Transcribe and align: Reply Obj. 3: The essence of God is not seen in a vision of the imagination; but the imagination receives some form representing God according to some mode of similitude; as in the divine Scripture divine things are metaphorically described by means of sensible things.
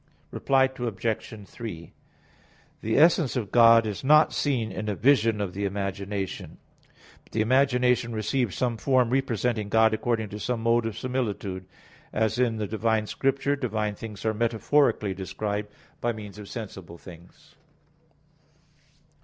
Reply 0.31 0.63
Obj. 0.63 1.47
3: 1.47 1.93
The 2.81 2.97
essence 2.97 3.35
of 3.35 3.51
God 3.51 3.85
is 3.85 4.03
not 4.03 4.33
seen 4.33 4.71
in 4.71 4.89
a 4.89 4.95
vision 4.95 5.39
of 5.39 5.53
the 5.53 5.63
imagination; 5.65 6.57
but 7.23 7.33
the 7.33 7.41
imagination 7.41 8.11
receives 8.11 8.55
some 8.55 8.77
form 8.77 9.11
representing 9.11 9.69
God 9.69 9.93
according 9.93 10.29
to 10.29 10.39
some 10.39 10.63
mode 10.63 10.87
of 10.87 10.97
similitude; 10.97 11.67
as 12.11 12.39
in 12.39 12.57
the 12.57 12.65
divine 12.65 13.05
Scripture 13.05 13.55
divine 13.55 13.93
things 13.93 14.25
are 14.25 14.33
metaphorically 14.33 15.13
described 15.13 15.69
by 16.01 16.13
means 16.13 16.39
of 16.39 16.49
sensible 16.49 16.97
things. 16.97 17.53